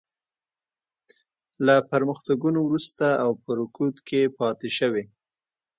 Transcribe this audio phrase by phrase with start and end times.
[1.65, 5.03] له پرمختګونو وروسته او په رکود کې پاتې شوې.